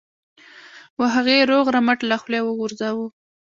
و 0.99 1.01
هغه 1.15 1.31
یې 1.37 1.43
روغ 1.51 1.65
رمټ 1.75 1.99
له 2.09 2.15
خولې 2.21 2.39
وغورځاوه. 2.43 3.05